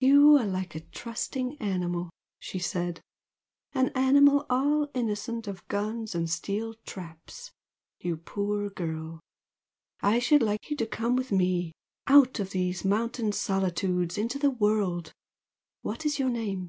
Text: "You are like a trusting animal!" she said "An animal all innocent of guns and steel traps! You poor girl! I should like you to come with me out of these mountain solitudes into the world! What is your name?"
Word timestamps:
"You 0.00 0.36
are 0.36 0.44
like 0.44 0.74
a 0.74 0.80
trusting 0.80 1.56
animal!" 1.62 2.10
she 2.38 2.58
said 2.58 3.00
"An 3.72 3.88
animal 3.94 4.44
all 4.50 4.90
innocent 4.92 5.48
of 5.48 5.66
guns 5.68 6.14
and 6.14 6.28
steel 6.28 6.74
traps! 6.84 7.52
You 7.98 8.18
poor 8.18 8.68
girl! 8.68 9.20
I 10.02 10.18
should 10.18 10.42
like 10.42 10.68
you 10.68 10.76
to 10.76 10.86
come 10.86 11.16
with 11.16 11.32
me 11.32 11.72
out 12.06 12.38
of 12.38 12.50
these 12.50 12.84
mountain 12.84 13.32
solitudes 13.32 14.18
into 14.18 14.38
the 14.38 14.50
world! 14.50 15.14
What 15.80 16.04
is 16.04 16.18
your 16.18 16.28
name?" 16.28 16.68